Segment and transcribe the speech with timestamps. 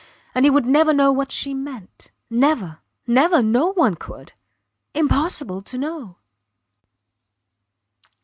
[0.33, 2.09] And he would never know what she meant.
[2.27, 2.79] Never!
[3.05, 3.43] Never!
[3.43, 4.33] No one could.
[4.95, 6.15] Impossible to know.